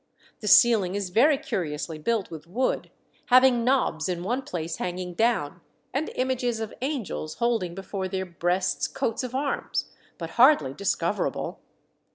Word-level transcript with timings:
The 0.39 0.47
ceiling 0.47 0.95
is 0.95 1.11
very 1.11 1.37
curiously 1.37 1.99
built 1.99 2.31
with 2.31 2.47
wood, 2.47 2.89
having 3.27 3.63
knobs 3.63 4.09
in 4.09 4.23
one 4.23 4.41
place 4.41 4.77
hanging 4.77 5.13
down, 5.13 5.61
and 5.93 6.09
images 6.15 6.59
of 6.59 6.73
angels 6.81 7.35
holding 7.35 7.75
before 7.75 8.07
their 8.07 8.25
breasts 8.25 8.87
coats 8.87 9.23
of 9.23 9.35
arms, 9.35 9.91
but 10.17 10.31
hardly 10.31 10.73
discoverable. 10.73 11.59